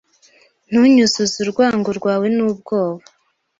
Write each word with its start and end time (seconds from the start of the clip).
Ntunyuzuze 0.69 1.35
urwango 1.43 1.89
rwawe 1.99 2.27
n'ubwoba. 2.35 3.03